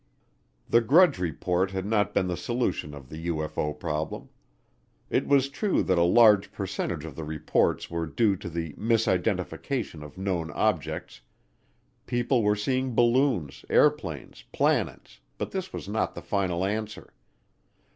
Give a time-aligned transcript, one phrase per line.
[0.67, 4.29] The Grudge Report had not been the solution to the UFO problem.
[5.11, 9.07] It was true that a large percentage of the reports were due to the "mis
[9.07, 11.21] identification of known objects";
[12.07, 17.13] people were seeing balloons, airplanes, planets, but this was not the final answer.